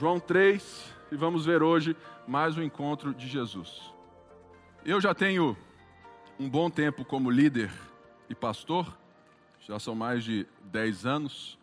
[0.00, 1.94] João 3, e vamos ver hoje
[2.26, 3.92] mais um encontro de Jesus.
[4.82, 5.54] Eu já tenho
[6.38, 7.70] um bom tempo como líder
[8.26, 8.98] e pastor,
[9.60, 11.58] já são mais de 10 anos,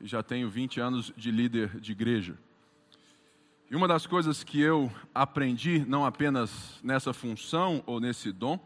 [0.00, 2.38] e já tenho 20 anos de líder de igreja.
[3.70, 8.58] E uma das coisas que eu aprendi, não apenas nessa função ou nesse dom,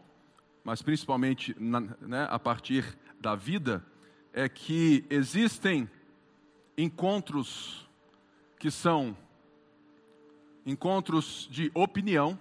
[0.63, 3.85] mas principalmente na, né, a partir da vida,
[4.31, 5.89] é que existem
[6.77, 7.88] encontros
[8.59, 9.15] que são
[10.65, 12.37] encontros de opinião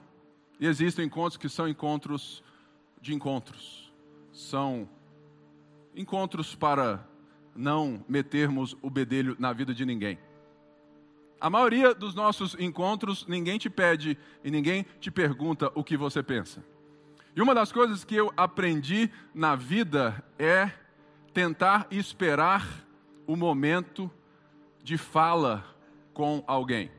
[0.59, 2.43] e existem encontros que são encontros
[3.01, 3.93] de encontros.
[4.33, 4.89] São
[5.95, 7.07] encontros para
[7.55, 10.19] não metermos o bedelho na vida de ninguém.
[11.41, 16.21] A maioria dos nossos encontros, ninguém te pede e ninguém te pergunta o que você
[16.21, 16.65] pensa.
[17.35, 20.73] E uma das coisas que eu aprendi na vida é
[21.33, 22.85] tentar esperar
[23.25, 24.11] o momento
[24.83, 25.78] de fala
[26.19, 26.91] com alguém.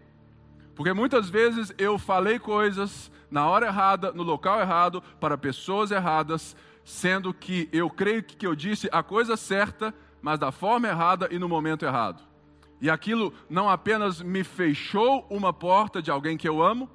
[0.73, 6.55] Porque muitas vezes eu falei coisas na hora errada, no local errado, para pessoas erradas,
[6.85, 11.37] sendo que eu creio que eu disse a coisa certa, mas da forma errada e
[11.37, 12.23] no momento errado.
[12.79, 16.89] E aquilo não apenas me fechou uma porta de alguém que eu amo,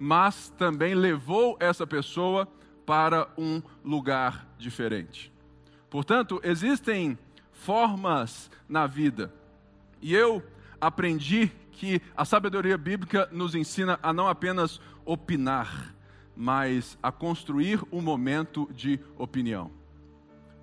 [0.00, 2.48] mas também levou essa pessoa
[2.84, 5.32] para um lugar diferente.
[5.88, 7.16] Portanto, existem
[7.52, 9.32] formas na vida.
[10.02, 10.42] E eu
[10.80, 15.94] aprendi que a sabedoria bíblica nos ensina a não apenas opinar,
[16.36, 19.70] mas a construir um momento de opinião.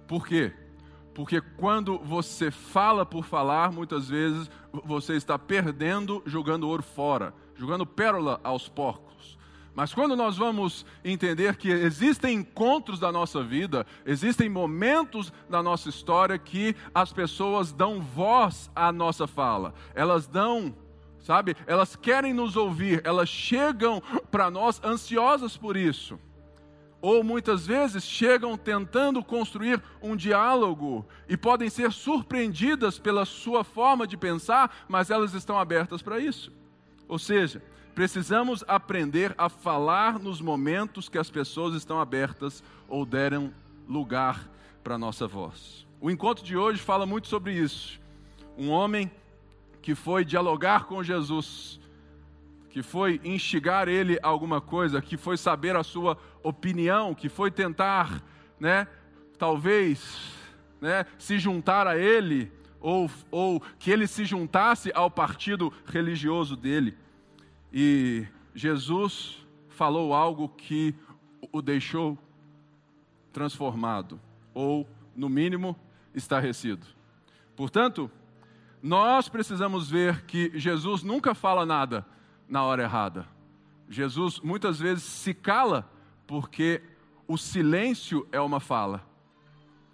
[0.10, 0.54] Por quê?
[1.14, 4.52] Porque quando você fala por falar, muitas vezes
[4.84, 9.38] você está perdendo, jogando ouro fora, jogando pérola aos porcos.
[9.74, 15.88] Mas quando nós vamos entender que existem encontros da nossa vida, existem momentos da nossa
[15.88, 20.76] história que as pessoas dão voz à nossa fala, elas dão
[21.26, 21.58] sabe?
[21.66, 24.00] Elas querem nos ouvir, elas chegam
[24.30, 26.20] para nós ansiosas por isso.
[27.02, 34.06] Ou muitas vezes chegam tentando construir um diálogo e podem ser surpreendidas pela sua forma
[34.06, 36.52] de pensar, mas elas estão abertas para isso.
[37.08, 37.62] Ou seja,
[37.96, 43.52] precisamos aprender a falar nos momentos que as pessoas estão abertas ou deram
[43.90, 44.48] lugar
[44.84, 45.88] para a nossa voz.
[46.00, 48.00] O encontro de hoje fala muito sobre isso.
[48.56, 49.12] Um homem
[49.86, 51.80] que foi dialogar com Jesus,
[52.72, 57.52] que foi instigar ele a alguma coisa, que foi saber a sua opinião, que foi
[57.52, 58.24] tentar,
[58.60, 58.88] né,
[59.38, 60.34] talvez,
[60.82, 62.52] né, se juntar a ele,
[62.82, 66.98] ou, ou que ele se juntasse ao partido religioso dele.
[67.72, 68.26] E
[68.56, 70.96] Jesus falou algo que
[71.52, 72.18] o deixou
[73.32, 74.20] transformado,
[74.52, 75.76] ou, no mínimo,
[76.12, 76.88] estarrecido.
[77.56, 78.10] Portanto,
[78.86, 82.06] nós precisamos ver que Jesus nunca fala nada
[82.48, 83.28] na hora errada.
[83.90, 85.92] Jesus muitas vezes se cala
[86.28, 86.84] porque
[87.28, 89.04] o silêncio é uma fala.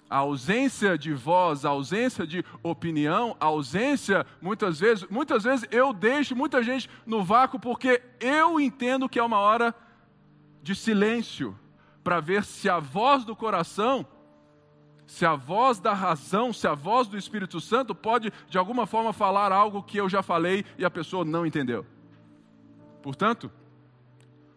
[0.09, 5.93] A ausência de voz, a ausência de opinião, a ausência, muitas vezes, muitas vezes eu
[5.93, 9.73] deixo muita gente no vácuo porque eu entendo que é uma hora
[10.61, 11.57] de silêncio
[12.03, 14.05] para ver se a voz do coração
[15.11, 19.11] se a voz da razão, se a voz do Espírito Santo pode de alguma forma
[19.11, 21.85] falar algo que eu já falei e a pessoa não entendeu.
[23.03, 23.51] Portanto,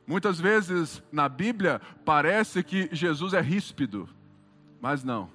[0.06, 4.08] muitas vezes na Bíblia parece que Jesus é ríspido,
[4.80, 5.28] mas não.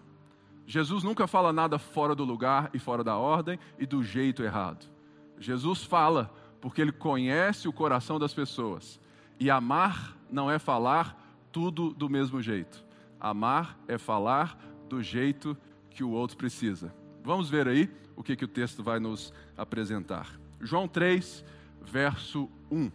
[0.66, 4.90] Jesus nunca fala nada fora do lugar e fora da ordem e do jeito errado.
[5.38, 9.02] Jesus fala porque ele conhece o coração das pessoas.
[9.38, 11.22] E amar não é falar
[11.52, 12.88] tudo do mesmo jeito.
[13.20, 14.58] Amar é falar
[14.90, 15.56] do jeito
[15.90, 16.94] que o outro precisa.
[17.24, 20.28] Vamos ver aí o que, que o texto vai nos apresentar.
[20.60, 21.46] João 3,
[21.82, 22.92] verso 1.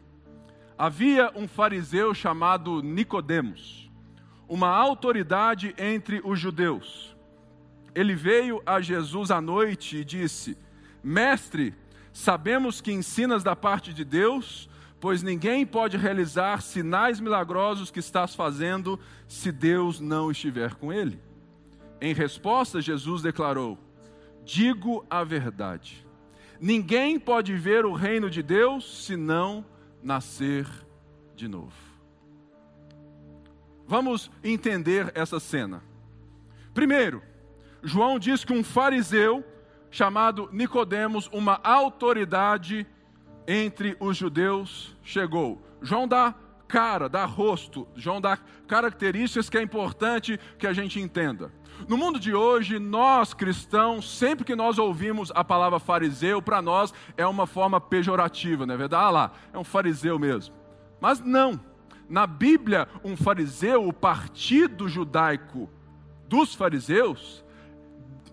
[0.77, 3.91] Havia um fariseu chamado Nicodemos,
[4.49, 7.17] uma autoridade entre os judeus.
[7.95, 10.59] Ele veio a Jesus à noite e disse:
[11.03, 11.75] Mestre,
[12.13, 18.35] sabemos que ensinas da parte de Deus, pois ninguém pode realizar sinais milagrosos que estás
[18.35, 18.99] fazendo
[19.29, 21.21] se Deus não estiver com ele.
[22.05, 23.79] Em resposta, Jesus declarou:
[24.45, 26.07] Digo a verdade.
[26.61, 29.65] Ninguém pode ver o reino de Deus se não
[30.03, 30.67] nascer
[31.35, 31.73] de novo.
[33.87, 35.83] Vamos entender essa cena.
[36.75, 37.23] Primeiro,
[37.83, 39.43] João diz que um fariseu
[39.91, 42.87] chamado Nicodemos, uma autoridade
[43.49, 45.63] entre os judeus, chegou.
[45.81, 46.35] João dá
[46.75, 48.37] cara, dá rosto, João dá
[48.67, 51.53] características que é importante que a gente entenda.
[51.89, 56.93] No mundo de hoje, nós cristãos, sempre que nós ouvimos a palavra fariseu, para nós
[57.17, 59.05] é uma forma pejorativa, não é verdade?
[59.05, 60.53] Ah lá, é um fariseu mesmo.
[61.01, 61.61] Mas não.
[62.09, 65.71] Na Bíblia, um fariseu, o partido judaico
[66.29, 67.45] dos fariseus,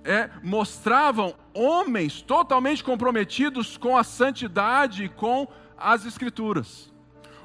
[0.03, 5.47] é, mostravam homens totalmente comprometidos com a santidade e com
[5.77, 6.90] as Escrituras.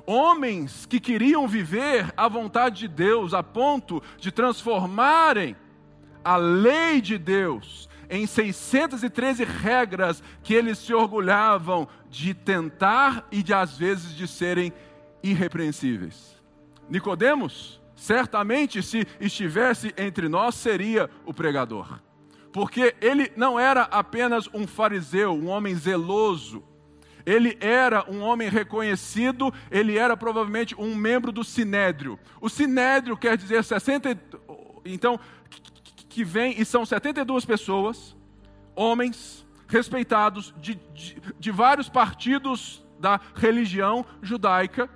[0.07, 5.57] Homens que queriam viver a vontade de Deus a ponto de transformarem
[6.25, 13.53] a lei de Deus em 613 regras que eles se orgulhavam de tentar e de
[13.53, 14.73] às vezes de serem
[15.23, 16.41] irrepreensíveis.
[16.89, 22.01] Nicodemos, certamente se estivesse entre nós, seria o pregador.
[22.53, 26.63] Porque ele não era apenas um fariseu, um homem zeloso,
[27.27, 32.19] ele era um homem reconhecido, ele era provavelmente um membro do sinédrio.
[32.41, 34.17] O sinédrio quer dizer 60
[34.85, 35.19] então
[36.09, 38.17] que vem, e são 72 pessoas,
[38.75, 44.89] homens respeitados de, de, de vários partidos da religião judaica,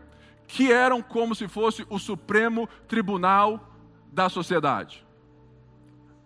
[0.47, 3.77] que eram como se fosse o supremo tribunal
[4.13, 5.05] da sociedade.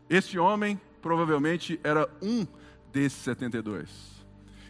[0.08, 2.46] Esse homem provavelmente era um
[2.92, 4.23] desses 72.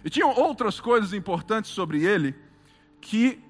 [0.04, 2.34] E tinham outras coisas importantes sobre ele
[3.00, 3.40] que,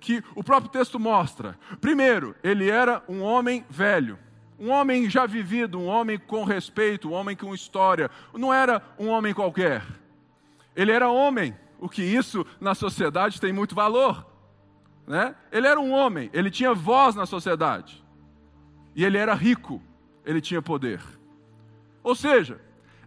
[0.00, 1.58] que o próprio texto mostra.
[1.80, 4.18] Primeiro, ele era um homem velho.
[4.58, 8.10] Um homem já vivido, um homem com respeito, um homem com história.
[8.32, 9.84] Não era um homem qualquer.
[10.74, 14.26] Ele era homem, o que isso na sociedade tem muito valor.
[15.06, 15.34] Né?
[15.52, 18.04] Ele era um homem, ele tinha voz na sociedade.
[18.94, 19.80] E ele era rico,
[20.24, 21.00] ele tinha poder.
[22.02, 22.60] Ou seja,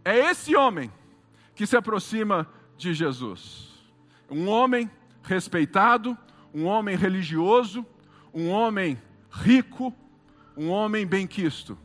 [0.06, 0.92] é esse homem
[1.54, 2.48] que se aproxima
[2.82, 3.70] de Jesus.
[4.30, 4.90] Um homem
[5.24, 6.18] respeitado,
[6.54, 7.86] um homem religioso,
[8.34, 9.00] um homem
[9.30, 9.94] rico,
[10.58, 11.78] um homem bem-quisto.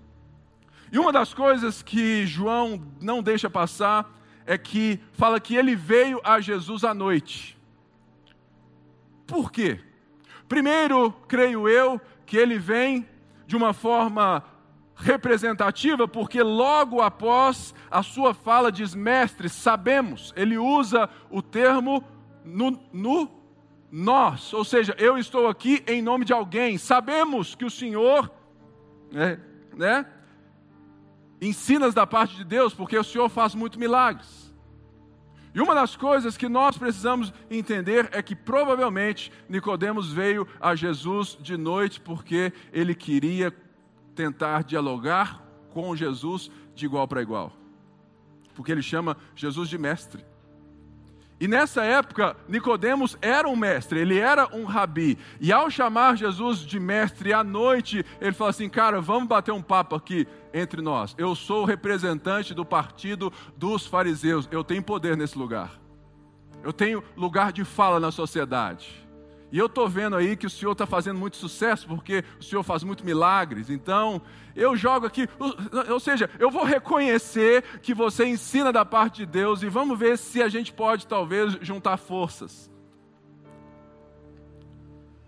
[0.91, 4.11] E uma das coisas que João não deixa passar
[4.47, 7.59] é que fala que ele veio a Jesus à noite.
[9.27, 9.81] Por quê?
[10.49, 13.07] Primeiro, creio eu, que ele vem
[13.47, 14.43] de uma forma
[14.97, 22.03] representativa, porque logo após a sua fala diz: Mestre, sabemos, ele usa o termo
[22.45, 23.31] no, no
[23.93, 28.31] nós, ou seja, eu estou aqui em nome de alguém, sabemos que o Senhor
[29.11, 29.39] né,
[29.75, 30.07] né?
[31.41, 34.55] Ensinas da parte de Deus, porque o Senhor faz muito milagres.
[35.55, 41.37] E uma das coisas que nós precisamos entender é que provavelmente Nicodemos veio a Jesus
[41.41, 43.51] de noite porque ele queria
[44.17, 47.53] tentar dialogar com Jesus de igual para igual.
[48.55, 50.25] Porque ele chama Jesus de mestre.
[51.39, 55.19] E nessa época, Nicodemos era um mestre, ele era um rabi.
[55.39, 59.61] E ao chamar Jesus de mestre à noite, ele falou assim: "Cara, vamos bater um
[59.61, 61.15] papo aqui entre nós.
[61.19, 64.49] Eu sou o representante do partido dos fariseus.
[64.51, 65.79] Eu tenho poder nesse lugar.
[66.65, 69.06] Eu tenho lugar de fala na sociedade.
[69.51, 72.63] E eu estou vendo aí que o Senhor está fazendo muito sucesso, porque o Senhor
[72.63, 73.71] faz muito milagres.
[73.71, 74.21] Então,
[74.55, 75.29] eu jogo aqui,
[75.89, 80.19] ou seja, eu vou reconhecer que você ensina da parte de Deus e vamos ver
[80.19, 82.71] se a gente pode talvez juntar forças.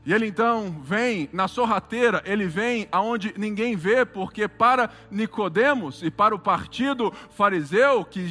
[0.09, 6.11] E ele então vem na sorrateira, ele vem aonde ninguém vê, porque para Nicodemos e
[6.11, 8.27] para o partido fariseu, que,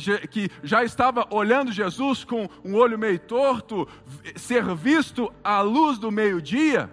[0.63, 3.88] já estava olhando Jesus com um olho meio torto,
[4.36, 6.89] ser visto à luz do meio-dia,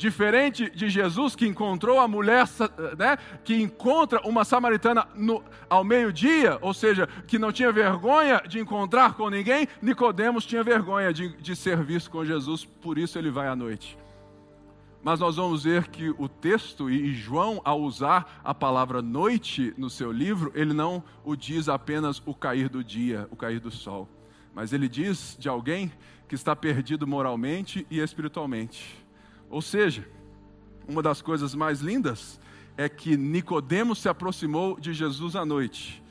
[0.00, 2.48] Diferente de Jesus que encontrou a mulher,
[2.96, 8.58] né, que encontra uma samaritana no, ao meio-dia, ou seja, que não tinha vergonha de
[8.58, 13.30] encontrar com ninguém, Nicodemos tinha vergonha de, de ser visto com Jesus, por isso ele
[13.30, 13.98] vai à noite.
[15.02, 19.90] Mas nós vamos ver que o texto, e João, ao usar a palavra noite no
[19.90, 24.08] seu livro, ele não o diz apenas o cair do dia, o cair do sol,
[24.54, 25.92] mas ele diz de alguém
[26.26, 29.09] que está perdido moralmente e espiritualmente
[29.50, 30.08] ou seja,
[30.88, 32.40] uma das coisas mais lindas
[32.76, 36.02] é que Nicodemos se aproximou de Jesus à noite,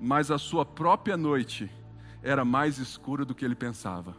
[0.00, 1.70] mas a sua própria noite
[2.22, 4.16] era mais escura do que ele pensava.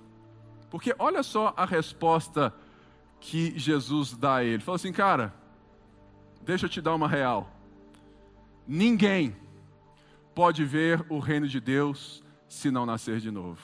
[0.70, 2.54] Porque olha só a resposta
[3.20, 4.56] que Jesus dá a ele.
[4.56, 5.34] Ele falou assim, cara,
[6.44, 7.52] deixa eu te dar uma real.
[8.68, 9.36] Ninguém
[10.36, 13.62] pode ver o reino de Deus se não nascer de novo.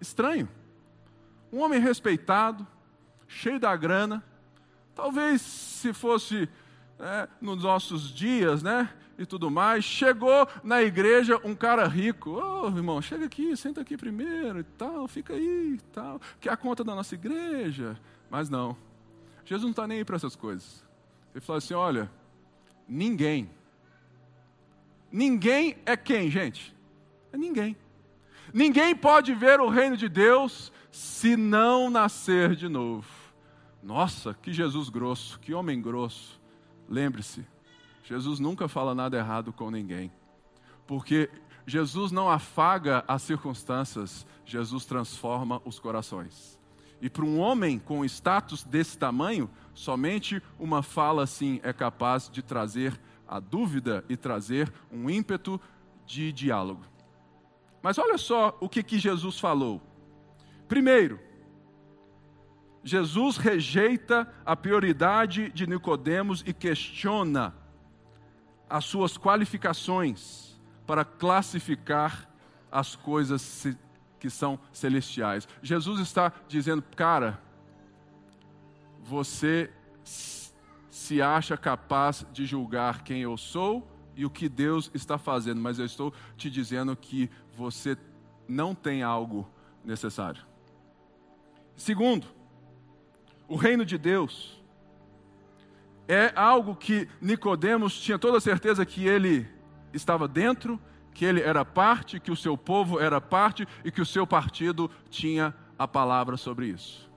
[0.00, 0.48] Estranho.
[1.52, 2.66] Um homem respeitado,
[3.28, 4.24] cheio da grana.
[4.94, 6.48] Talvez se fosse
[6.98, 8.88] é, nos nossos dias, né?
[9.18, 9.84] e tudo mais.
[9.84, 12.30] Chegou na igreja um cara rico.
[12.30, 16.20] Ô, oh, irmão, chega aqui, senta aqui primeiro e tal, fica aí e tal.
[16.40, 17.98] Quer a conta da nossa igreja?
[18.30, 18.76] Mas não.
[19.44, 20.84] Jesus não está nem aí para essas coisas.
[21.34, 22.10] Ele falou assim: olha,
[22.88, 23.50] ninguém.
[25.10, 26.74] Ninguém é quem, gente?
[27.32, 27.76] É ninguém.
[28.52, 33.17] Ninguém pode ver o reino de Deus se não nascer de novo.
[33.82, 36.40] Nossa, que Jesus grosso, que homem grosso.
[36.88, 37.46] Lembre-se,
[38.04, 40.10] Jesus nunca fala nada errado com ninguém.
[40.86, 41.30] Porque
[41.66, 46.58] Jesus não afaga as circunstâncias, Jesus transforma os corações.
[47.00, 52.42] E para um homem com status desse tamanho, somente uma fala assim é capaz de
[52.42, 55.60] trazer a dúvida e trazer um ímpeto
[56.06, 56.82] de diálogo.
[57.82, 59.80] Mas olha só o que, que Jesus falou.
[60.66, 61.20] Primeiro,
[62.88, 67.54] Jesus rejeita a prioridade de Nicodemos e questiona
[68.68, 72.26] as suas qualificações para classificar
[72.72, 73.66] as coisas
[74.18, 75.46] que são celestiais.
[75.62, 77.38] Jesus está dizendo, cara,
[79.02, 79.70] você
[80.02, 85.78] se acha capaz de julgar quem eu sou e o que Deus está fazendo, mas
[85.78, 87.98] eu estou te dizendo que você
[88.48, 89.46] não tem algo
[89.84, 90.42] necessário.
[91.76, 92.37] Segundo,
[93.48, 94.62] o reino de Deus
[96.06, 99.46] é algo que Nicodemos tinha toda certeza que ele
[99.92, 100.80] estava dentro,
[101.12, 104.90] que ele era parte, que o seu povo era parte e que o seu partido
[105.10, 107.10] tinha a palavra sobre isso.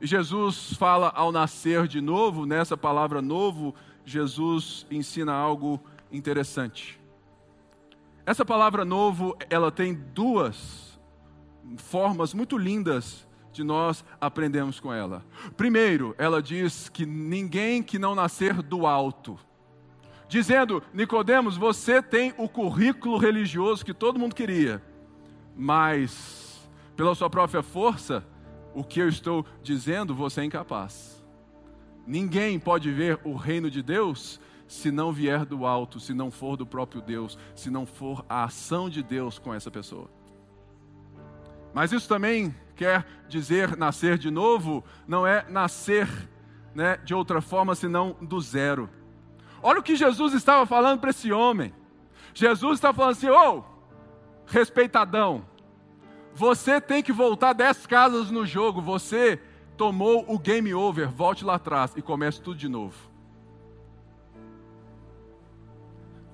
[0.00, 3.74] E Jesus fala ao nascer de novo, nessa palavra novo,
[4.04, 5.80] Jesus ensina algo
[6.12, 7.00] interessante.
[8.26, 10.98] Essa palavra novo, ela tem duas
[11.76, 15.24] formas muito lindas de nós aprendermos com ela.
[15.56, 19.38] Primeiro, ela diz que ninguém que não nascer do alto,
[20.28, 24.82] dizendo, Nicodemos, você tem o currículo religioso que todo mundo queria,
[25.56, 28.26] mas pela sua própria força,
[28.74, 31.24] o que eu estou dizendo, você é incapaz.
[32.06, 36.56] Ninguém pode ver o reino de Deus se não vier do alto, se não for
[36.56, 40.10] do próprio Deus, se não for a ação de Deus com essa pessoa.
[41.74, 46.08] Mas isso também quer dizer nascer de novo, não é nascer
[46.74, 48.88] né, de outra forma senão do zero.
[49.62, 51.74] Olha o que Jesus estava falando para esse homem.
[52.32, 53.64] Jesus está falando assim: ô, oh,
[54.46, 55.44] respeitadão,
[56.32, 59.40] você tem que voltar dez casas no jogo, você
[59.76, 63.14] tomou o game over, volte lá atrás e comece tudo de novo.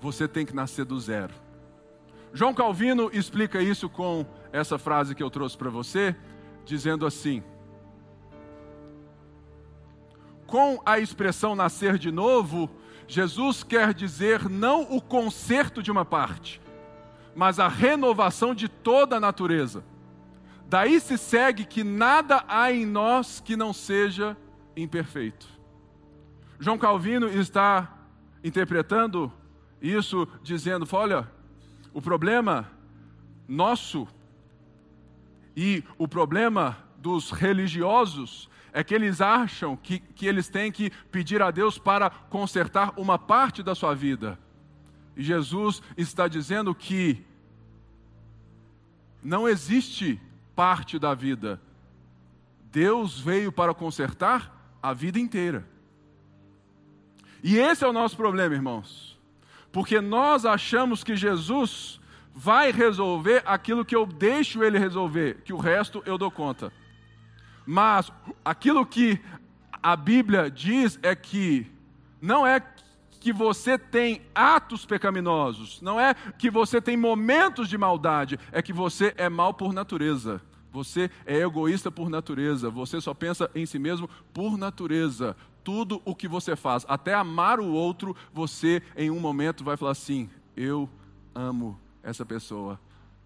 [0.00, 1.34] você tem que nascer do zero.
[2.32, 6.14] João Calvino explica isso com essa frase que eu trouxe para você,
[6.64, 7.42] dizendo assim:
[10.46, 12.70] Com a expressão nascer de novo,
[13.06, 16.60] Jesus quer dizer não o conserto de uma parte,
[17.34, 19.84] mas a renovação de toda a natureza.
[20.68, 24.36] Daí se segue que nada há em nós que não seja
[24.76, 25.48] imperfeito.
[26.60, 27.98] João Calvino está
[28.44, 29.32] interpretando
[29.80, 31.28] isso dizendo: olha,
[31.92, 32.70] o problema
[33.48, 34.06] nosso
[35.56, 41.42] e o problema dos religiosos é que eles acham que, que eles têm que pedir
[41.42, 44.38] a Deus para consertar uma parte da sua vida.
[45.16, 47.24] E Jesus está dizendo que
[49.22, 50.20] não existe
[50.54, 51.60] parte da vida.
[52.70, 55.68] Deus veio para consertar a vida inteira.
[57.42, 59.10] E esse é o nosso problema, irmãos
[59.72, 61.99] porque nós achamos que Jesus
[62.34, 66.72] vai resolver aquilo que eu deixo ele resolver, que o resto eu dou conta.
[67.66, 68.12] Mas
[68.44, 69.20] aquilo que
[69.82, 71.66] a Bíblia diz é que
[72.20, 72.60] não é
[73.20, 78.72] que você tem atos pecaminosos, não é que você tem momentos de maldade, é que
[78.72, 80.40] você é mal por natureza.
[80.72, 86.14] Você é egoísta por natureza, você só pensa em si mesmo por natureza tudo o
[86.14, 90.88] que você faz, até amar o outro, você em um momento vai falar assim: Eu
[91.34, 92.80] amo essa pessoa,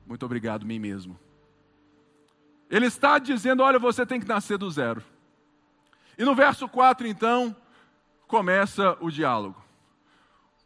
[0.07, 1.19] muito obrigado, mim mesmo.
[2.71, 5.03] Ele está dizendo: Olha, você tem que nascer do zero.
[6.17, 7.55] E no verso 4, então,
[8.27, 9.63] começa o diálogo.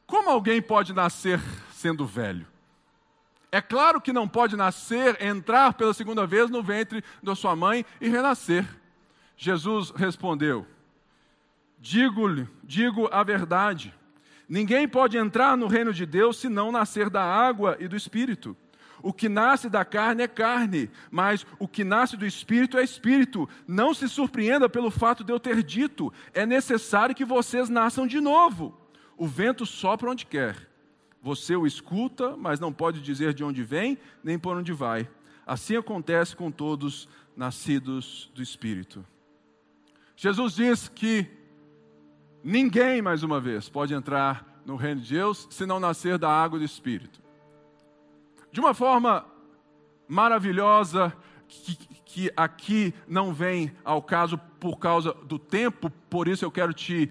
[0.06, 1.40] Como alguém pode nascer
[1.72, 2.46] sendo velho?
[3.50, 7.84] É claro que não pode nascer, entrar pela segunda vez no ventre da sua mãe
[8.00, 8.66] e renascer.
[9.36, 10.66] Jesus respondeu:
[11.78, 13.94] Digo-lhe, digo a verdade.
[14.48, 18.56] Ninguém pode entrar no reino de Deus se não nascer da água e do espírito.
[19.02, 23.48] O que nasce da carne é carne, mas o que nasce do espírito é espírito.
[23.66, 28.20] Não se surpreenda pelo fato de eu ter dito: é necessário que vocês nasçam de
[28.20, 28.76] novo.
[29.16, 30.68] O vento sopra onde quer,
[31.20, 35.08] Você o escuta, mas não pode dizer de onde vem, nem por onde vai.
[35.44, 39.04] Assim acontece com todos nascidos do Espírito.
[40.16, 41.26] Jesus diz que
[42.42, 46.58] ninguém, mais uma vez, pode entrar no reino de Deus se não nascer da água
[46.58, 47.20] do Espírito.
[48.50, 49.24] De uma forma
[50.06, 51.14] maravilhosa,
[51.48, 56.72] que, que aqui não vem ao caso por causa do tempo, por isso eu quero
[56.72, 57.10] te,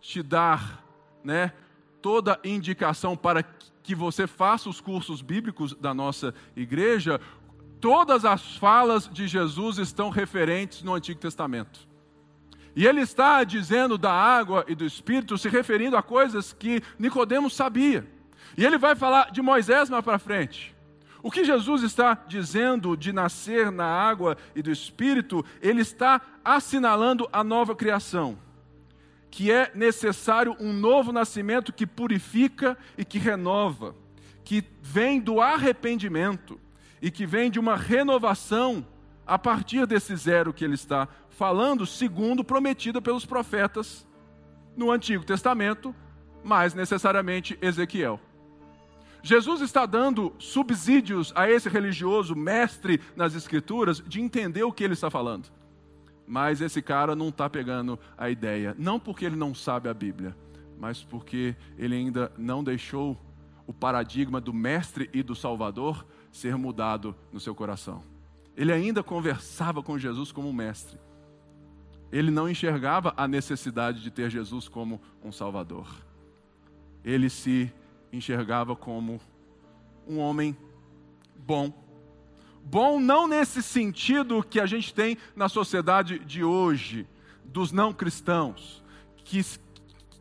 [0.00, 0.84] te dar
[1.22, 1.52] né,
[2.00, 3.42] toda indicação para
[3.82, 7.20] que você faça os cursos bíblicos da nossa igreja.
[7.80, 11.86] Todas as falas de Jesus estão referentes no Antigo Testamento.
[12.76, 17.54] E ele está dizendo da água e do Espírito, se referindo a coisas que Nicodemos
[17.54, 18.06] sabia.
[18.56, 20.74] E ele vai falar de Moisés mais para frente.
[21.22, 27.28] O que Jesus está dizendo de nascer na água e do Espírito, ele está assinalando
[27.32, 28.36] a nova criação,
[29.30, 33.96] que é necessário um novo nascimento que purifica e que renova,
[34.44, 36.60] que vem do arrependimento
[37.00, 38.86] e que vem de uma renovação
[39.26, 44.06] a partir desse zero que ele está falando, segundo prometida pelos profetas
[44.76, 45.94] no Antigo Testamento,
[46.42, 48.20] mais necessariamente Ezequiel.
[49.22, 54.92] Jesus está dando subsídios a esse religioso mestre nas Escrituras de entender o que ele
[54.92, 55.50] está falando.
[56.26, 60.36] Mas esse cara não está pegando a ideia, não porque ele não sabe a Bíblia,
[60.78, 63.18] mas porque ele ainda não deixou
[63.66, 68.02] o paradigma do mestre e do salvador ser mudado no seu coração.
[68.56, 70.98] Ele ainda conversava com Jesus como mestre.
[72.14, 75.88] Ele não enxergava a necessidade de ter Jesus como um salvador.
[77.04, 77.72] Ele se
[78.12, 79.20] enxergava como
[80.06, 80.56] um homem
[81.34, 81.72] bom.
[82.64, 87.04] Bom não nesse sentido que a gente tem na sociedade de hoje,
[87.46, 88.80] dos não cristãos,
[89.24, 89.44] que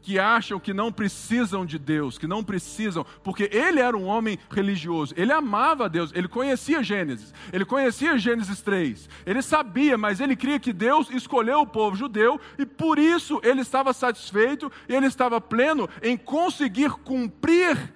[0.03, 4.37] que acham que não precisam de Deus, que não precisam, porque ele era um homem
[4.51, 10.35] religioso, ele amava Deus, ele conhecia Gênesis, ele conhecia Gênesis 3, ele sabia, mas ele
[10.35, 15.39] cria que Deus escolheu o povo judeu e por isso ele estava satisfeito ele estava
[15.39, 17.93] pleno em conseguir cumprir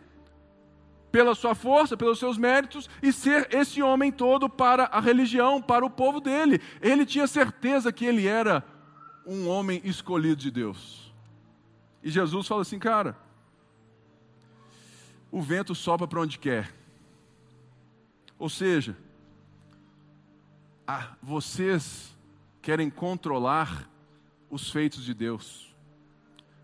[1.12, 5.86] pela sua força, pelos seus méritos e ser esse homem todo para a religião, para
[5.86, 6.62] o povo dele.
[6.82, 8.64] Ele tinha certeza que ele era
[9.26, 11.07] um homem escolhido de Deus.
[12.08, 13.18] E Jesus fala assim, cara,
[15.30, 16.74] o vento sopra para onde quer.
[18.40, 18.98] Ou seja,
[20.88, 22.18] ah, vocês
[22.62, 23.90] querem controlar
[24.50, 25.76] os feitos de Deus.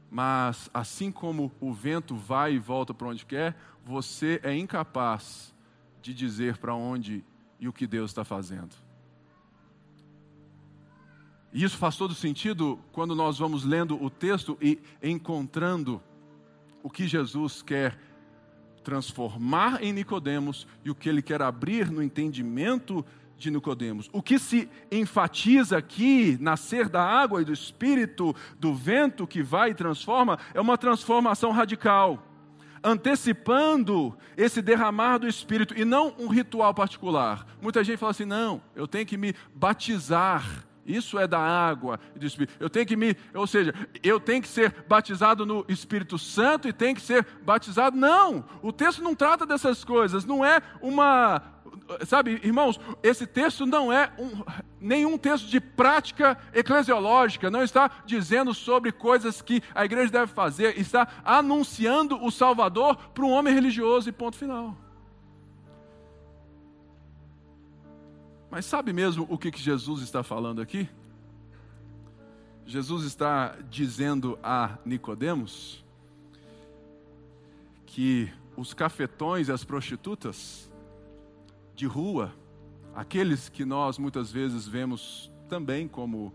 [0.10, 3.54] Mas assim como o vento vai e volta para onde quer,
[3.84, 5.54] você é incapaz
[6.02, 7.22] de dizer para onde
[7.60, 8.74] e o que Deus está fazendo.
[11.54, 16.02] E isso faz todo sentido quando nós vamos lendo o texto e encontrando
[16.82, 17.98] o que Jesus quer
[18.84, 23.06] transformar em Nicodemos e o que ele quer abrir no entendimento
[23.38, 24.10] de Nicodemos.
[24.12, 29.70] O que se enfatiza aqui, nascer da água e do espírito, do vento que vai
[29.70, 32.26] e transforma, é uma transformação radical,
[32.84, 37.46] antecipando esse derramar do espírito e não um ritual particular.
[37.62, 42.20] Muita gente fala assim: "Não, eu tenho que me batizar isso é da água e
[42.20, 42.56] do Espírito.
[42.60, 46.74] Eu tenho que me, ou seja, eu tenho que ser batizado no Espírito Santo e
[46.74, 47.96] tenho que ser batizado.
[47.96, 50.26] Não, o texto não trata dessas coisas.
[50.26, 51.42] Não é uma,
[52.06, 54.44] sabe, irmãos, esse texto não é um,
[54.80, 57.50] nenhum texto de prática eclesiológica.
[57.50, 60.78] Não está dizendo sobre coisas que a igreja deve fazer.
[60.78, 64.78] Está anunciando o Salvador para um homem religioso e ponto final.
[68.54, 70.88] Mas sabe mesmo o que, que Jesus está falando aqui?
[72.68, 75.84] Jesus está dizendo a Nicodemos
[77.88, 80.72] que os cafetões e as prostitutas
[81.76, 82.32] de rua,
[82.94, 86.32] aqueles que nós muitas vezes vemos também como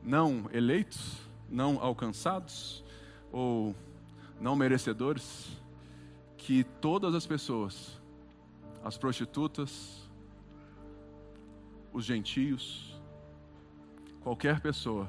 [0.00, 1.16] não eleitos,
[1.50, 2.84] não alcançados
[3.32, 3.74] ou
[4.40, 5.60] não merecedores,
[6.36, 8.00] que todas as pessoas,
[8.84, 10.02] as prostitutas,
[11.92, 13.00] os gentios,
[14.20, 15.08] qualquer pessoa,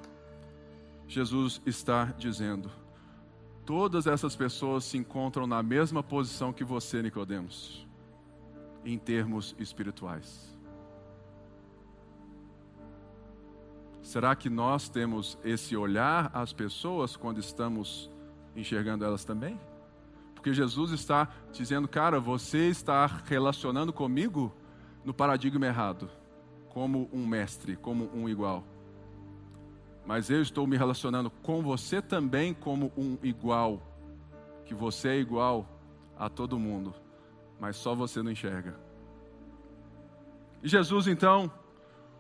[1.08, 2.70] Jesus está dizendo:
[3.66, 7.88] todas essas pessoas se encontram na mesma posição que você, Nicodemos,
[8.84, 10.52] em termos espirituais.
[14.02, 18.10] Será que nós temos esse olhar às pessoas quando estamos
[18.54, 19.58] enxergando elas também?
[20.36, 24.54] Porque Jesus está dizendo, cara, você está relacionando comigo
[25.06, 26.10] no paradigma errado
[26.74, 28.64] como um mestre, como um igual.
[30.06, 33.82] Mas eu estou me relacionando com você também como um igual,
[34.66, 35.68] que você é igual
[36.18, 36.94] a todo mundo,
[37.60, 38.78] mas só você não enxerga.
[40.62, 41.52] E Jesus então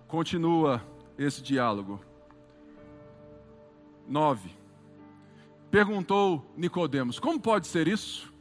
[0.08, 0.82] continua
[1.18, 2.00] esse diálogo.
[4.08, 4.50] 9.
[5.72, 8.32] Perguntou Nicodemos: Como pode ser isso?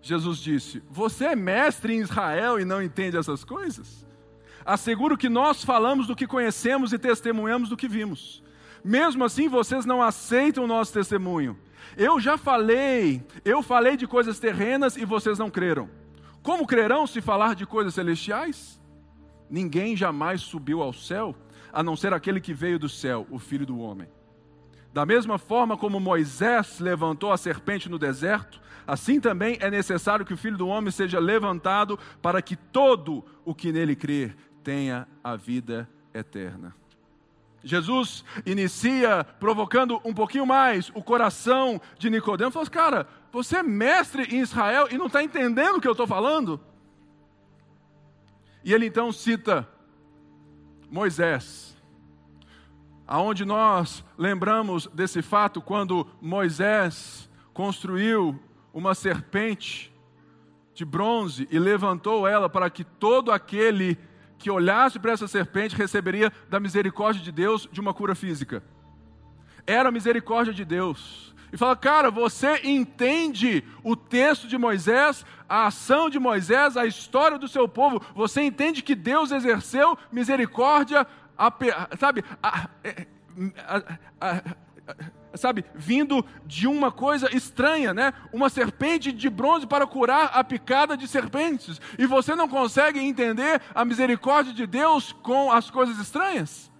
[0.00, 4.06] Jesus disse: Você é mestre em Israel e não entende essas coisas?
[4.64, 8.42] Asseguro que nós falamos do que conhecemos e testemunhamos do que vimos.
[8.82, 11.58] Mesmo assim, vocês não aceitam o nosso testemunho.
[11.96, 15.88] Eu já falei, eu falei de coisas terrenas e vocês não creram.
[16.42, 18.80] Como crerão se falar de coisas celestiais?
[19.50, 21.34] Ninguém jamais subiu ao céu,
[21.72, 24.08] a não ser aquele que veio do céu, o Filho do Homem.
[24.92, 30.34] Da mesma forma como Moisés levantou a serpente no deserto, assim também é necessário que
[30.34, 35.36] o Filho do Homem seja levantado para que todo o que nele crer tenha a
[35.36, 36.74] vida eterna.
[37.62, 42.50] Jesus inicia provocando um pouquinho mais o coração de Nicodemo.
[42.50, 45.92] Falou: assim, cara, você é mestre em Israel e não está entendendo o que eu
[45.92, 46.60] estou falando?
[48.62, 49.68] E ele então cita
[50.90, 51.76] Moisés,
[53.06, 58.38] aonde nós lembramos desse fato quando Moisés construiu
[58.72, 59.92] uma serpente
[60.74, 64.13] de bronze e levantou ela para que todo aquele que
[64.50, 68.62] olhasse para essa serpente receberia da misericórdia de Deus de uma cura física.
[69.66, 71.34] Era a misericórdia de Deus.
[71.52, 77.38] E fala, cara, você entende o texto de Moisés, a ação de Moisés, a história
[77.38, 81.06] do seu povo, você entende que Deus exerceu misericórdia,
[81.96, 82.68] sabe, a,
[83.68, 83.82] a,
[84.20, 84.42] a,
[85.34, 88.12] sabe, vindo de uma coisa estranha, né?
[88.32, 91.80] Uma serpente de bronze para curar a picada de serpentes.
[91.98, 96.70] E você não consegue entender a misericórdia de Deus com as coisas estranhas?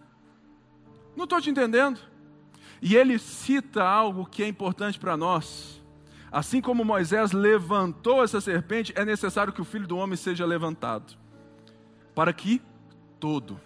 [1.16, 2.00] Não estou te entendendo.
[2.80, 5.82] E ele cita algo que é importante para nós.
[6.30, 11.16] Assim como Moisés levantou essa serpente, é necessário que o filho do homem seja levantado.
[12.14, 12.60] Para que
[13.18, 13.60] todo.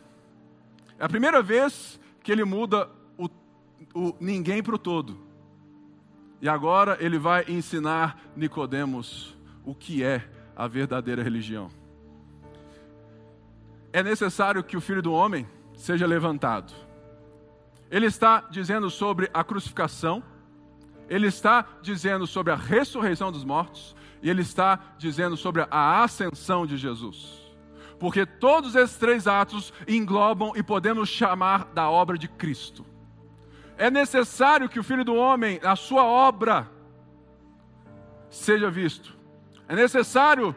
[0.98, 2.90] É a primeira vez que ele muda
[3.98, 5.18] o ninguém para o todo.
[6.40, 11.68] E agora ele vai ensinar Nicodemos o que é a verdadeira religião.
[13.92, 16.72] É necessário que o filho do homem seja levantado.
[17.90, 20.22] Ele está dizendo sobre a crucificação,
[21.08, 26.66] ele está dizendo sobre a ressurreição dos mortos, e ele está dizendo sobre a ascensão
[26.66, 27.40] de Jesus.
[27.98, 32.84] Porque todos esses três atos englobam e podemos chamar da obra de Cristo.
[33.78, 36.68] É necessário que o Filho do Homem, a sua obra,
[38.28, 39.16] seja visto.
[39.68, 40.54] É necessário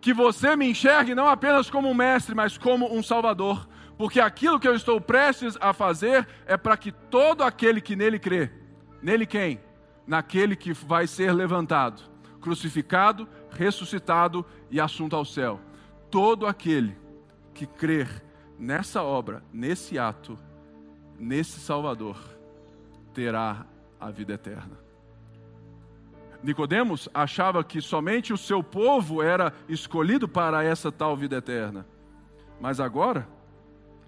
[0.00, 3.68] que você me enxergue não apenas como um mestre, mas como um salvador.
[3.96, 8.18] Porque aquilo que eu estou prestes a fazer é para que todo aquele que nele
[8.18, 8.50] crê,
[9.00, 9.60] nele quem?
[10.04, 12.02] Naquele que vai ser levantado,
[12.40, 15.60] crucificado, ressuscitado e assunto ao céu.
[16.10, 16.96] Todo aquele
[17.54, 18.22] que crer
[18.58, 20.38] nessa obra, nesse ato,
[21.18, 22.16] nesse Salvador
[23.14, 23.66] terá
[24.00, 24.86] a vida eterna.
[26.42, 31.86] Nicodemos achava que somente o seu povo era escolhido para essa tal vida eterna.
[32.60, 33.26] Mas agora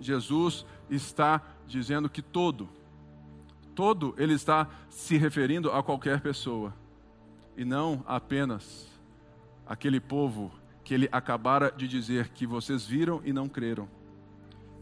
[0.00, 2.68] Jesus está dizendo que todo,
[3.74, 6.72] todo ele está se referindo a qualquer pessoa
[7.56, 8.86] e não apenas
[9.66, 10.52] aquele povo
[10.84, 13.88] que ele acabara de dizer que vocês viram e não creram.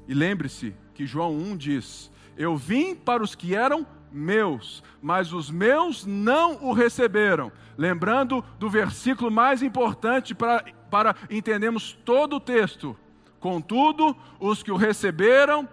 [0.06, 5.50] E lembre-se que João 1 diz: eu vim para os que eram meus, mas os
[5.50, 7.52] meus não o receberam.
[7.76, 12.96] Lembrando do versículo mais importante para, para entendermos todo o texto.
[13.38, 15.68] Contudo, os que o receberam,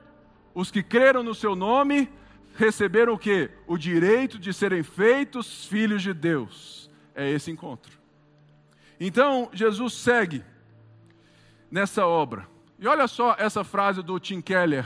[0.54, 2.10] os que creram no seu nome,
[2.56, 3.50] receberam o que?
[3.66, 6.90] O direito de serem feitos filhos de Deus.
[7.16, 7.98] É esse encontro.
[9.00, 10.44] Então, Jesus segue
[11.72, 12.48] nessa obra.
[12.78, 14.86] E olha só essa frase do Tim Keller,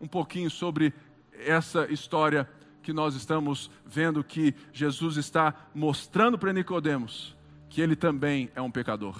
[0.00, 0.94] um pouquinho sobre
[1.38, 2.48] essa história
[2.82, 7.36] que nós estamos vendo que Jesus está mostrando para Nicodemos
[7.68, 9.16] que ele também é um pecador.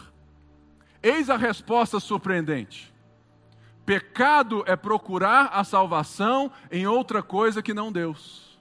[1.02, 2.92] Eis a resposta surpreendente.
[3.84, 8.58] Pecado é procurar a salvação em outra coisa que não Deus.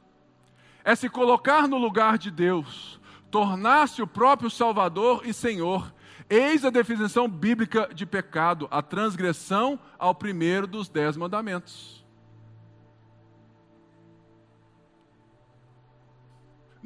[0.84, 5.94] É se colocar no lugar de Deus, tornar-se o próprio Salvador e Senhor.
[6.30, 12.06] Eis a definição bíblica de pecado, a transgressão ao primeiro dos dez mandamentos.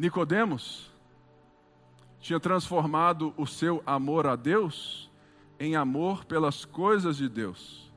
[0.01, 0.91] Nicodemos
[2.19, 5.11] tinha transformado o seu amor a Deus
[5.59, 7.93] em amor pelas coisas de Deus,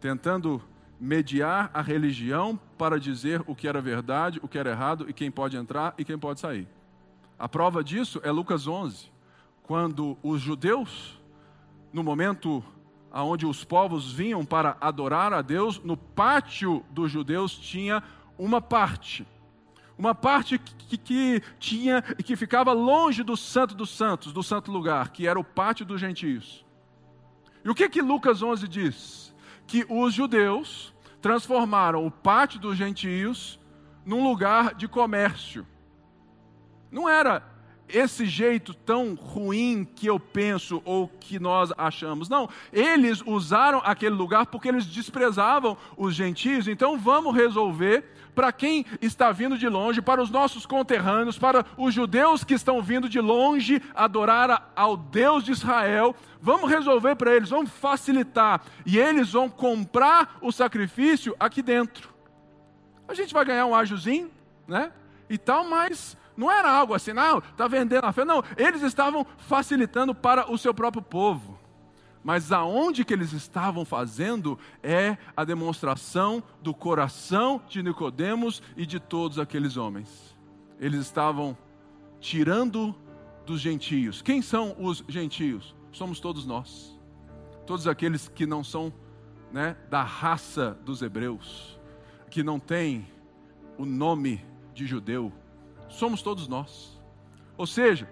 [0.00, 0.62] tentando
[0.98, 5.30] mediar a religião para dizer o que era verdade, o que era errado e quem
[5.30, 6.66] pode entrar e quem pode sair.
[7.38, 9.12] A prova disso é Lucas 11,
[9.62, 11.20] quando os judeus,
[11.92, 12.64] no momento
[13.12, 18.02] onde os povos vinham para adorar a Deus, no pátio dos judeus tinha
[18.38, 19.26] uma parte.
[20.00, 25.10] Uma parte que, que, tinha que ficava longe do santo dos santos, do santo lugar,
[25.10, 26.64] que era o pátio dos gentios.
[27.62, 29.34] E o que que Lucas 11 diz?
[29.66, 33.60] Que os judeus transformaram o pátio dos gentios
[34.02, 35.66] num lugar de comércio.
[36.90, 37.44] Não era
[37.92, 42.28] esse jeito tão ruim que eu penso ou que nós achamos.
[42.28, 46.68] Não, eles usaram aquele lugar porque eles desprezavam os gentios.
[46.68, 51.92] Então vamos resolver para quem está vindo de longe, para os nossos conterrâneos, para os
[51.92, 56.14] judeus que estão vindo de longe adorar ao Deus de Israel.
[56.40, 58.62] Vamos resolver para eles, vamos facilitar.
[58.86, 62.10] E eles vão comprar o sacrifício aqui dentro.
[63.06, 64.30] A gente vai ganhar um ajuzinho,
[64.66, 64.92] né?
[65.28, 68.24] E tal, mas não era algo assim, não, está vendendo a fé.
[68.24, 71.58] Não, eles estavam facilitando para o seu próprio povo.
[72.24, 78.98] Mas aonde que eles estavam fazendo é a demonstração do coração de Nicodemos e de
[78.98, 80.34] todos aqueles homens.
[80.78, 81.56] Eles estavam
[82.20, 82.94] tirando
[83.44, 84.22] dos gentios.
[84.22, 85.74] Quem são os gentios?
[85.92, 86.98] Somos todos nós.
[87.66, 88.92] Todos aqueles que não são
[89.52, 91.78] né, da raça dos hebreus,
[92.30, 93.06] que não têm
[93.76, 95.32] o nome de judeu,
[95.90, 96.98] somos todos nós.
[97.56, 98.08] Ou seja,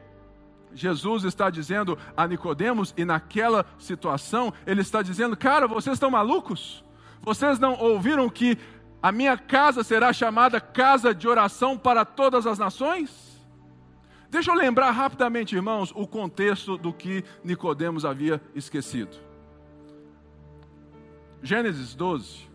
[0.75, 6.85] Jesus está dizendo a Nicodemos e naquela situação ele está dizendo: "Cara, vocês estão malucos?
[7.23, 8.59] Vocês não ouviram que
[9.03, 13.29] a minha casa será chamada casa de oração para todas as nações?"
[14.31, 19.17] Deixa eu lembrar rapidamente, irmãos, o contexto do que Nicodemos havia esquecido.
[21.43, 22.47] Gênesis 12.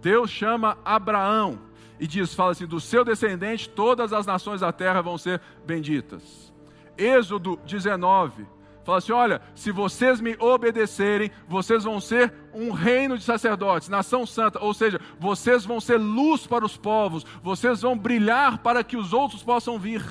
[0.00, 1.60] Deus chama Abraão
[1.98, 6.52] e diz, fala assim, do seu descendente todas as nações da terra vão ser benditas.
[6.96, 8.46] Êxodo 19,
[8.84, 14.24] fala assim, olha, se vocês me obedecerem, vocês vão ser um reino de sacerdotes, nação
[14.26, 18.96] santa, ou seja, vocês vão ser luz para os povos, vocês vão brilhar para que
[18.96, 20.02] os outros possam vir.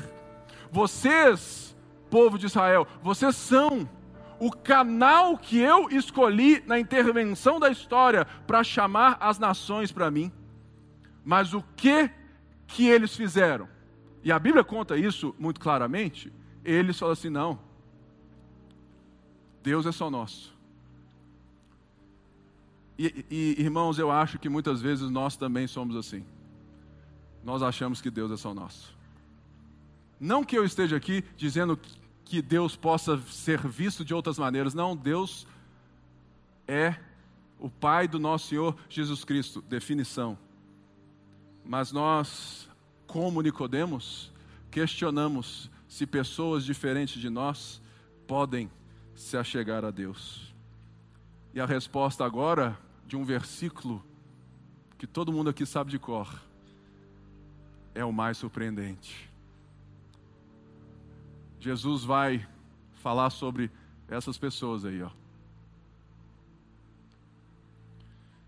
[0.72, 1.76] Vocês,
[2.10, 3.90] povo de Israel, vocês são
[4.40, 10.32] o canal que eu escolhi na intervenção da história para chamar as nações para mim.
[11.26, 12.10] Mas o que
[12.68, 13.68] que eles fizeram?
[14.24, 16.32] E a Bíblia conta isso muito claramente.
[16.64, 17.60] Eles falam assim: não,
[19.64, 20.54] Deus é só nosso.
[22.98, 26.24] E, e, irmãos, eu acho que muitas vezes nós também somos assim.
[27.44, 28.96] Nós achamos que Deus é só nosso.
[30.20, 31.78] Não que eu esteja aqui dizendo
[32.24, 34.74] que Deus possa ser visto de outras maneiras.
[34.74, 35.46] Não, Deus
[36.68, 36.96] é
[37.60, 39.62] o Pai do nosso Senhor Jesus Cristo.
[39.62, 40.38] Definição.
[41.66, 42.70] Mas nós,
[43.08, 44.32] como Nicodemos,
[44.70, 47.82] questionamos se pessoas diferentes de nós
[48.28, 48.70] podem
[49.16, 50.54] se achegar a Deus.
[51.54, 54.04] E a resposta agora de um versículo
[54.98, 56.28] que todo mundo aqui sabe de cor
[57.94, 59.30] é o mais surpreendente.
[61.60, 62.48] Jesus vai
[63.02, 63.72] falar sobre
[64.08, 65.10] essas pessoas aí, ó.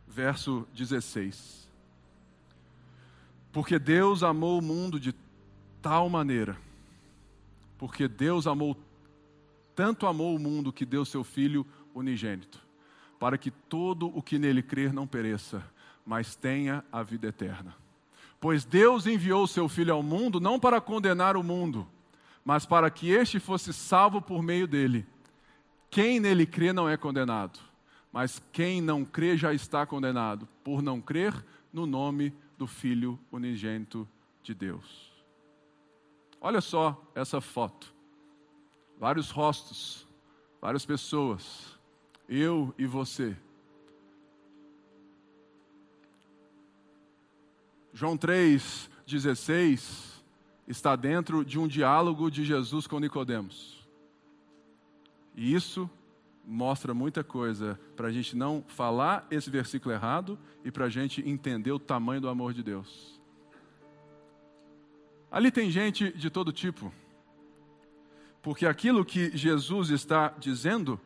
[0.07, 1.66] Verso 16.
[3.57, 5.15] Porque Deus amou o mundo de
[5.81, 6.55] tal maneira,
[7.75, 8.77] porque Deus amou,
[9.75, 12.61] tanto amou o mundo que deu seu Filho unigênito,
[13.19, 15.63] para que todo o que nele crer não pereça,
[16.05, 17.75] mas tenha a vida eterna.
[18.39, 21.87] Pois Deus enviou seu Filho ao mundo não para condenar o mundo,
[22.45, 25.03] mas para que este fosse salvo por meio dele.
[25.89, 27.59] Quem nele crê não é condenado,
[28.13, 31.33] mas quem não crê já está condenado, por não crer
[31.73, 34.07] no nome de do Filho unigênito
[34.41, 35.11] de Deus.
[36.41, 37.93] Olha só essa foto.
[38.99, 40.07] Vários rostos,
[40.59, 41.77] várias pessoas,
[42.27, 43.37] eu e você.
[47.93, 50.17] João 3,16
[50.67, 53.87] está dentro de um diálogo de Jesus com Nicodemos.
[55.35, 55.89] E isso
[56.49, 61.21] mostra muita coisa para a gente não falar esse versículo errado e para a gente
[61.27, 63.19] entender o tamanho do amor de Deus.
[65.29, 66.89] Ali tem gente de todo tipo,
[68.41, 70.97] porque aquilo que Jesus está dizendo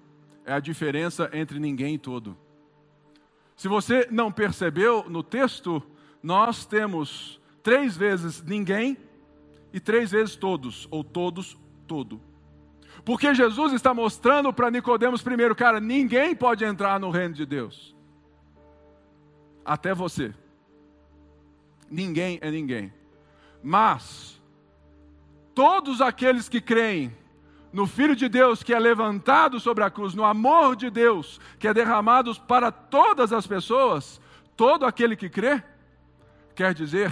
[0.46, 2.38] é a diferença entre ninguém e todo.
[3.56, 5.82] Se você não percebeu no texto,
[6.22, 8.96] nós temos três vezes ninguém
[9.74, 12.22] e três vezes todos, ou todos, todo.
[13.04, 17.96] Porque Jesus está mostrando para Nicodemos primeiro, cara, ninguém pode entrar no reino de Deus.
[19.66, 20.34] Até você.
[21.90, 22.94] Ninguém é ninguém.
[23.64, 24.42] Mas
[25.54, 27.16] todos aqueles que creem
[27.74, 31.68] no Filho de Deus que é levantado sobre a cruz, no amor de Deus que
[31.68, 34.22] é derramado para todas as pessoas,
[34.56, 35.64] todo aquele que crê,
[36.56, 37.12] quer dizer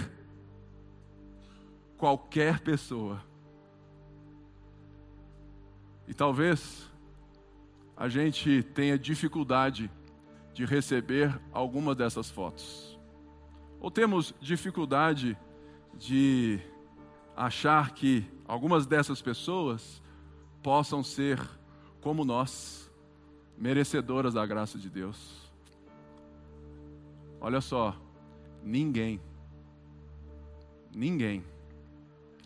[1.97, 3.28] qualquer pessoa.
[6.09, 6.89] E talvez
[7.95, 9.91] a gente tenha dificuldade
[10.55, 12.99] de receber alguma dessas fotos.
[13.79, 15.37] Ou temos dificuldade
[15.93, 16.59] de
[17.37, 20.01] achar que algumas dessas pessoas
[20.63, 21.39] possam ser
[22.01, 22.91] como nós,
[23.55, 25.47] merecedoras da graça de Deus.
[27.39, 27.95] Olha só,
[28.63, 29.21] ninguém,
[30.91, 31.43] ninguém,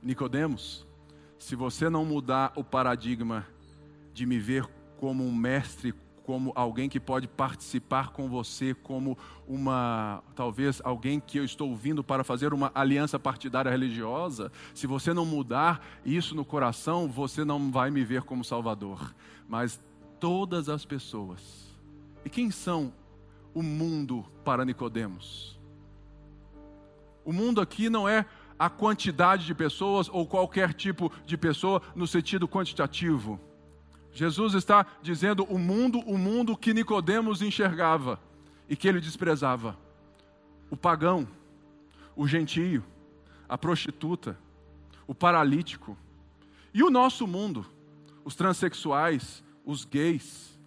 [0.02, 0.86] Nicodemos,
[1.40, 3.53] se você não mudar o paradigma
[4.14, 4.66] de me ver
[4.98, 11.38] como um mestre, como alguém que pode participar com você, como uma, talvez alguém que
[11.38, 16.46] eu estou ouvindo para fazer uma aliança partidária religiosa, se você não mudar isso no
[16.46, 19.14] coração, você não vai me ver como Salvador.
[19.48, 19.84] Mas
[20.20, 21.68] todas as pessoas.
[22.24, 22.94] E quem são
[23.54, 25.60] o mundo para Nicodemos?
[27.26, 28.26] O mundo aqui não é
[28.58, 33.40] a quantidade de pessoas ou qualquer tipo de pessoa no sentido quantitativo.
[34.14, 38.20] Jesus está dizendo o mundo, o mundo que Nicodemos enxergava
[38.70, 39.78] e que ele desprezava.
[40.70, 41.28] O pagão,
[42.16, 42.84] o gentio,
[43.50, 44.38] a prostituta,
[45.08, 45.98] o paralítico
[46.74, 47.66] e o nosso mundo,
[48.24, 50.58] os transexuais, os gays,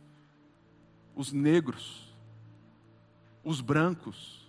[1.15, 2.15] os negros,
[3.43, 4.49] os brancos,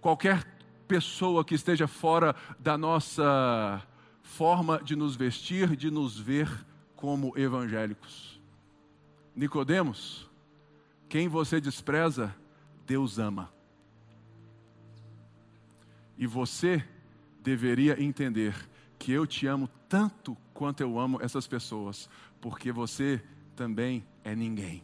[0.00, 0.44] qualquer
[0.86, 3.82] pessoa que esteja fora da nossa
[4.22, 6.48] forma de nos vestir, de nos ver
[6.98, 8.40] como evangélicos.
[9.32, 10.28] Nicodemos,
[11.08, 12.34] quem você despreza,
[12.84, 13.52] Deus ama.
[16.16, 16.84] E você
[17.40, 18.52] deveria entender
[18.98, 23.22] que eu te amo tanto quanto eu amo essas pessoas, porque você
[23.54, 24.82] também é ninguém.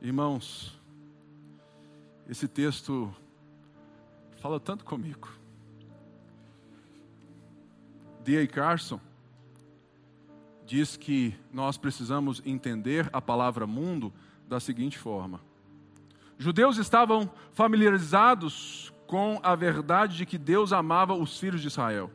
[0.00, 0.80] Irmãos,
[2.28, 3.12] esse texto
[4.36, 5.28] fala tanto comigo.
[8.22, 8.46] D.A.
[8.46, 9.09] Carson
[10.70, 14.12] diz que nós precisamos entender a palavra mundo
[14.48, 15.40] da seguinte forma:
[16.38, 22.08] Judeus estavam familiarizados com a verdade de que Deus amava os filhos de Israel.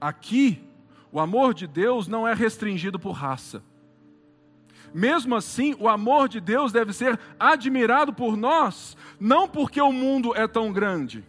[0.00, 0.62] Aqui,
[1.10, 3.60] o amor de Deus não é restringido por raça.
[4.94, 10.36] Mesmo assim, o amor de Deus deve ser admirado por nós, não porque o mundo
[10.36, 11.24] é tão grande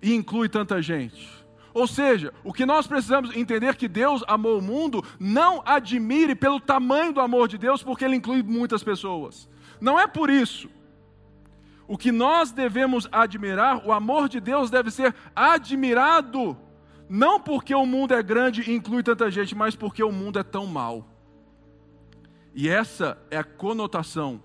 [0.00, 1.33] e inclui tanta gente
[1.74, 6.60] ou seja, o que nós precisamos entender que Deus amou o mundo, não admire pelo
[6.60, 9.48] tamanho do amor de Deus, porque ele inclui muitas pessoas.
[9.80, 10.70] Não é por isso.
[11.88, 16.56] O que nós devemos admirar, o amor de Deus deve ser admirado,
[17.08, 20.44] não porque o mundo é grande e inclui tanta gente, mas porque o mundo é
[20.44, 21.04] tão mau.
[22.54, 24.40] E essa é a conotação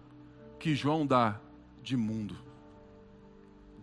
[0.58, 1.40] que João dá
[1.84, 2.36] de mundo.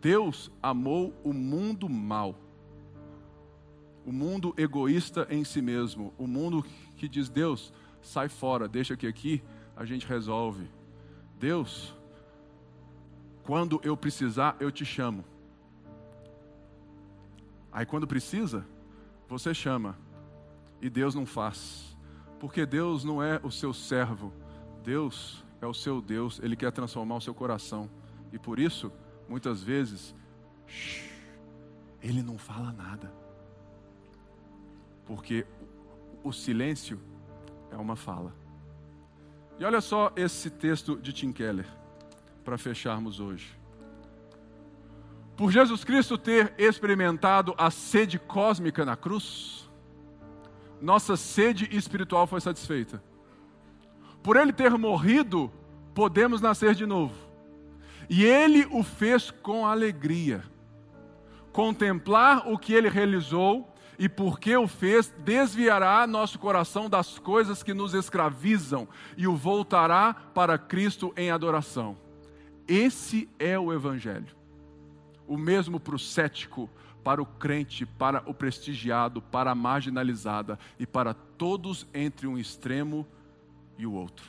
[0.00, 2.45] Deus amou o mundo mal
[4.06, 6.64] o mundo egoísta em si mesmo, o mundo
[6.96, 9.42] que diz: Deus, sai fora, deixa que aqui
[9.76, 10.70] a gente resolve.
[11.40, 11.92] Deus,
[13.42, 15.24] quando eu precisar, eu te chamo.
[17.72, 18.64] Aí quando precisa,
[19.28, 19.98] você chama.
[20.80, 21.96] E Deus não faz.
[22.38, 24.32] Porque Deus não é o seu servo.
[24.84, 26.38] Deus é o seu Deus.
[26.42, 27.90] Ele quer transformar o seu coração.
[28.32, 28.92] E por isso,
[29.28, 30.14] muitas vezes,
[30.66, 31.10] shh,
[32.00, 33.25] ele não fala nada
[35.06, 35.46] porque
[36.22, 37.00] o silêncio
[37.70, 38.34] é uma fala.
[39.58, 41.66] E olha só esse texto de Tim Keller,
[42.44, 43.56] para fecharmos hoje.
[45.36, 49.70] Por Jesus Cristo ter experimentado a sede cósmica na cruz,
[50.80, 53.02] nossa sede espiritual foi satisfeita.
[54.22, 55.52] Por ele ter morrido,
[55.94, 57.14] podemos nascer de novo.
[58.08, 60.42] E ele o fez com alegria.
[61.52, 67.72] Contemplar o que ele realizou e porque o fez, desviará nosso coração das coisas que
[67.72, 71.96] nos escravizam e o voltará para Cristo em adoração.
[72.68, 74.34] Esse é o Evangelho.
[75.26, 76.68] O mesmo para o cético,
[77.02, 83.06] para o crente, para o prestigiado, para a marginalizada e para todos entre um extremo
[83.78, 84.28] e o outro.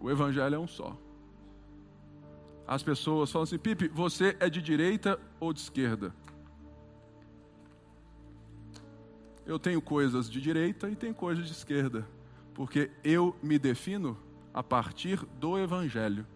[0.00, 0.96] O Evangelho é um só.
[2.66, 6.14] As pessoas falam assim: Pipe, você é de direita ou de esquerda?
[9.48, 12.06] Eu tenho coisas de direita e tenho coisas de esquerda,
[12.52, 14.14] porque eu me defino
[14.52, 16.26] a partir do Evangelho.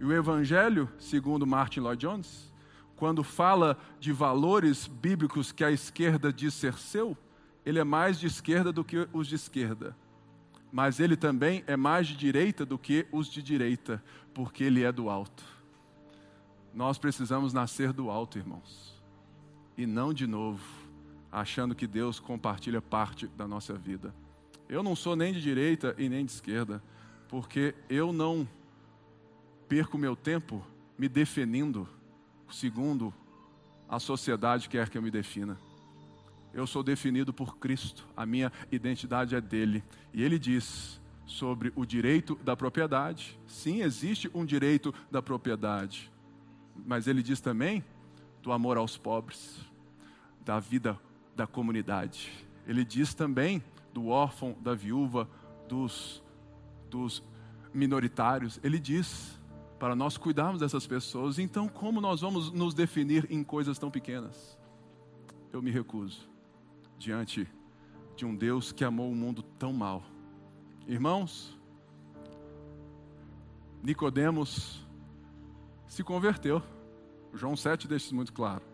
[0.00, 2.52] E o Evangelho, segundo Martin Lloyd Jones,
[2.96, 7.16] quando fala de valores bíblicos que a esquerda diz ser seu,
[7.64, 9.96] ele é mais de esquerda do que os de esquerda.
[10.72, 14.02] Mas ele também é mais de direita do que os de direita,
[14.34, 15.44] porque ele é do alto.
[16.74, 19.00] Nós precisamos nascer do alto, irmãos,
[19.78, 20.83] e não de novo,
[21.34, 24.14] achando que Deus compartilha parte da nossa vida.
[24.68, 26.80] Eu não sou nem de direita e nem de esquerda,
[27.28, 28.48] porque eu não
[29.68, 30.64] perco meu tempo
[30.96, 31.88] me definindo
[32.48, 33.12] segundo
[33.88, 35.58] a sociedade quer que eu me defina.
[36.52, 39.82] Eu sou definido por Cristo, a minha identidade é dele.
[40.12, 43.36] E ele diz sobre o direito da propriedade.
[43.48, 46.12] Sim, existe um direito da propriedade,
[46.86, 47.84] mas ele diz também
[48.40, 49.58] do amor aos pobres,
[50.44, 50.96] da vida
[51.34, 52.30] da comunidade.
[52.66, 53.62] Ele diz também
[53.92, 55.28] do órfão, da viúva,
[55.68, 56.22] dos,
[56.90, 57.22] dos
[57.72, 58.58] minoritários.
[58.62, 59.38] Ele diz
[59.78, 61.38] para nós cuidarmos dessas pessoas.
[61.38, 64.58] Então, como nós vamos nos definir em coisas tão pequenas?
[65.52, 66.28] Eu me recuso
[66.98, 67.46] diante
[68.16, 70.02] de um Deus que amou o mundo tão mal.
[70.86, 71.58] Irmãos,
[73.82, 74.84] Nicodemos
[75.86, 76.62] se converteu.
[77.32, 78.73] João 7 deixa isso muito claro.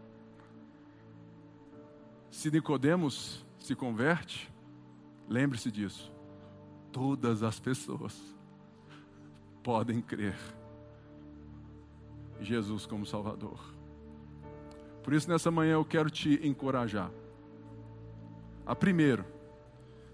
[2.31, 4.51] Se Nicodemos se converte,
[5.29, 6.13] lembre-se disso.
[6.93, 8.19] Todas as pessoas
[9.63, 10.39] podem crer
[12.41, 13.59] Jesus como Salvador.
[15.03, 17.11] Por isso, nessa manhã eu quero te encorajar.
[18.65, 19.25] A primeiro,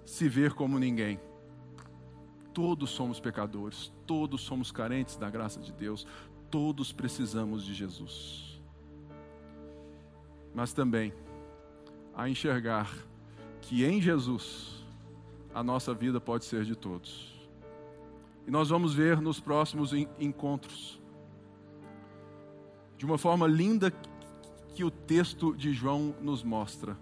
[0.04, 1.20] se ver como ninguém.
[2.54, 6.06] Todos somos pecadores, todos somos carentes da graça de Deus,
[6.50, 8.62] todos precisamos de Jesus.
[10.54, 11.12] Mas também
[12.16, 12.90] a enxergar
[13.60, 14.84] que em Jesus
[15.54, 17.36] a nossa vida pode ser de todos.
[18.46, 21.00] E nós vamos ver nos próximos encontros
[22.96, 23.92] de uma forma linda
[24.74, 26.96] que o texto de João nos mostra.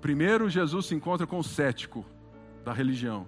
[0.00, 2.04] Primeiro, Jesus se encontra com o cético
[2.64, 3.26] da religião.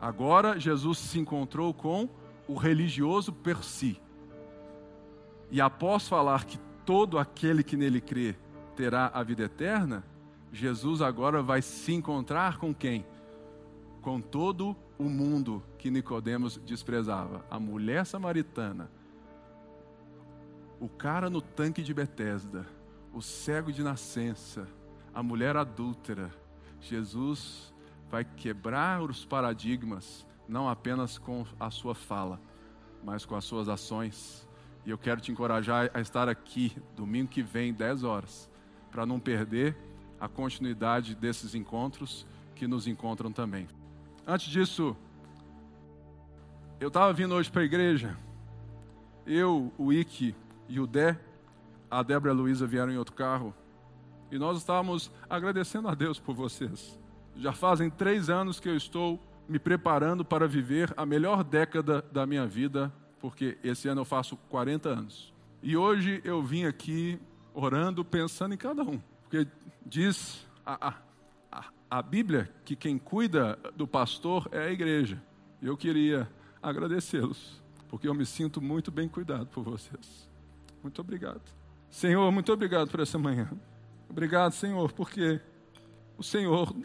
[0.00, 2.08] Agora, Jesus se encontrou com
[2.46, 4.00] o religioso per si.
[5.50, 8.36] E após falar que todo aquele que nele crê
[8.76, 10.04] terá a vida eterna,
[10.52, 13.04] Jesus agora vai se encontrar com quem?
[14.02, 18.90] Com todo o mundo que Nicodemos desprezava, a mulher samaritana,
[20.78, 22.66] o cara no tanque de Betesda,
[23.12, 24.68] o cego de nascença,
[25.12, 26.30] a mulher adúltera.
[26.80, 27.74] Jesus
[28.10, 32.38] vai quebrar os paradigmas, não apenas com a sua fala,
[33.02, 34.46] mas com as suas ações.
[34.84, 38.48] E eu quero te encorajar a estar aqui domingo que vem, 10 horas,
[38.90, 39.76] para não perder
[40.20, 43.68] a continuidade desses encontros que nos encontram também.
[44.26, 44.96] Antes disso,
[46.80, 48.16] eu estava vindo hoje para a igreja,
[49.26, 50.34] eu, o Ike,
[50.68, 51.18] e o Dé,
[51.90, 53.54] a Débora e a Luísa vieram em outro carro.
[54.30, 56.98] E nós estávamos agradecendo a Deus por vocês.
[57.36, 62.26] Já fazem três anos que eu estou me preparando para viver a melhor década da
[62.26, 65.32] minha vida, porque esse ano eu faço 40 anos.
[65.62, 67.20] E hoje eu vim aqui
[67.56, 69.00] orando, pensando em cada um.
[69.22, 69.48] Porque
[69.84, 70.94] diz a,
[71.50, 75.20] a, a Bíblia que quem cuida do pastor é a igreja.
[75.62, 76.28] Eu queria
[76.62, 80.28] agradecê-los, porque eu me sinto muito bem cuidado por vocês.
[80.82, 81.40] Muito obrigado.
[81.90, 83.50] Senhor, muito obrigado por essa manhã.
[84.08, 85.40] Obrigado, Senhor, porque
[86.18, 86.76] o Senhor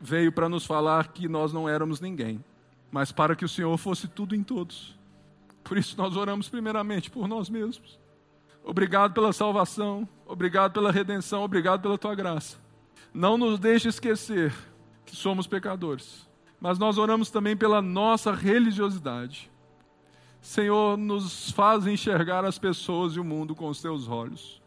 [0.00, 2.44] veio para nos falar que nós não éramos ninguém,
[2.90, 4.98] mas para que o Senhor fosse tudo em todos.
[5.62, 7.98] Por isso nós oramos primeiramente por nós mesmos.
[8.66, 12.58] Obrigado pela salvação, obrigado pela redenção, obrigado pela tua graça.
[13.14, 14.52] Não nos deixe esquecer
[15.06, 16.28] que somos pecadores,
[16.60, 19.50] mas nós oramos também pela nossa religiosidade
[20.46, 24.62] Senhor, nos faz enxergar as pessoas e o mundo com os teus olhos.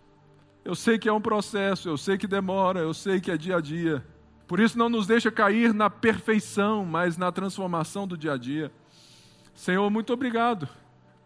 [0.63, 3.55] Eu sei que é um processo, eu sei que demora, eu sei que é dia
[3.55, 4.05] a dia.
[4.45, 8.69] Por isso, não nos deixa cair na perfeição, mas na transformação do dia a dia.
[9.53, 10.67] Senhor, muito obrigado,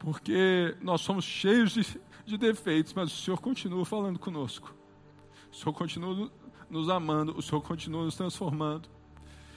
[0.04, 4.76] porque nós somos cheios de, de defeitos, mas o Senhor continua falando conosco.
[5.50, 6.30] O Senhor continua
[6.70, 8.90] nos amando, o Senhor continua nos transformando.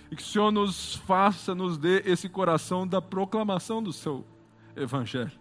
[0.09, 4.25] E que o Senhor nos faça, nos dê esse coração da proclamação do Seu
[4.77, 5.33] Evangelho.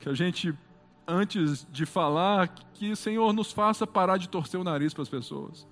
[0.00, 0.52] Que a gente,
[1.06, 5.08] antes de falar, que o Senhor nos faça parar de torcer o nariz para as
[5.08, 5.68] pessoas.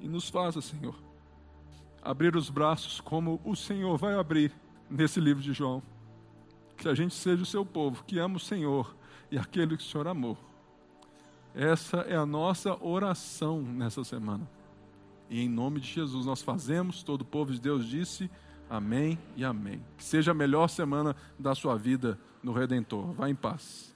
[0.00, 0.96] E nos faça, Senhor,
[2.02, 4.52] abrir os braços como o Senhor vai abrir
[4.90, 5.80] nesse livro de João.
[6.80, 8.96] Que a gente seja o seu povo, que ama o Senhor
[9.30, 10.36] e aquele que o Senhor amou.
[11.54, 14.48] Essa é a nossa oração nessa semana.
[15.28, 18.30] E em nome de Jesus nós fazemos, todo o povo de Deus disse.
[18.68, 19.84] Amém e amém.
[19.98, 23.12] Que seja a melhor semana da sua vida no Redentor.
[23.12, 23.94] Vá em paz.